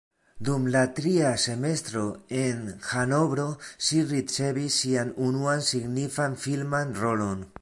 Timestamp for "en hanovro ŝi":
2.39-4.03